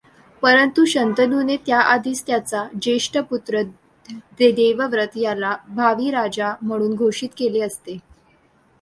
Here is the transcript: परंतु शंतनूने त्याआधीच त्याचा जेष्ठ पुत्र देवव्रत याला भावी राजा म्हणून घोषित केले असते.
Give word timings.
परंतु 0.43 0.85
शंतनूने 0.85 1.57
त्याआधीच 1.57 2.23
त्याचा 2.27 2.63
जेष्ठ 2.81 3.17
पुत्र 3.29 3.61
देवव्रत 4.39 5.17
याला 5.17 5.55
भावी 5.67 6.11
राजा 6.11 6.53
म्हणून 6.61 6.95
घोषित 6.95 7.29
केले 7.37 7.61
असते. 7.61 7.97